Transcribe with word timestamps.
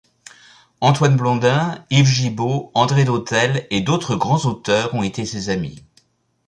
Antoine 0.81 1.15
Blondin, 1.15 1.85
Yves 1.91 2.07
Gibeau, 2.21 2.71
André 2.73 3.05
Dhôtel 3.05 3.67
et 3.69 3.81
d'autres 3.81 4.15
grands 4.15 4.45
auteurs 4.47 4.95
ont 4.95 5.03
été 5.03 5.27
ses 5.27 5.51
amis. 5.51 5.85